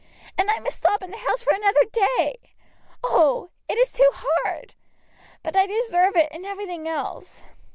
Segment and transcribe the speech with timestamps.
[0.35, 2.39] And I must stop in the house for another day!
[3.03, 3.51] Oh!
[3.69, 4.73] it is too hard!
[5.43, 7.43] But I deserve it, and everything else."